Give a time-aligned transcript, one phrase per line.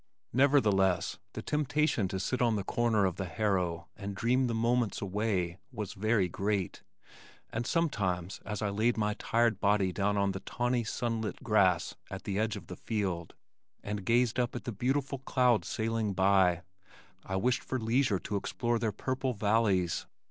[0.33, 4.99] Nevertheless the temptation to sit on the corner of the harrow and dream the moments
[4.99, 6.81] away was very great,
[7.51, 12.23] and sometimes as I laid my tired body down on the tawny, sunlit grass at
[12.23, 13.35] the edge of the field,
[13.83, 16.63] and gazed up at the beautiful clouds sailing by,
[17.23, 20.07] I wished for leisure to explore their purple valleys.